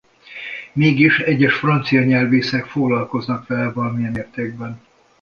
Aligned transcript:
Mégis 0.75 1.19
egyes 1.19 1.53
francia 1.53 2.03
nyelvészek 2.03 2.65
foglalkoznak 2.65 3.47
vele 3.47 3.71
valamilyen 3.71 4.11
mértékben. 4.11 4.79